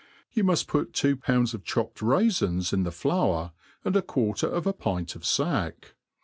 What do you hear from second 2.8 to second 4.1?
the flour, and a